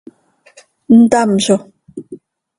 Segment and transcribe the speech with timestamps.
[1.07, 1.55] ntamzo?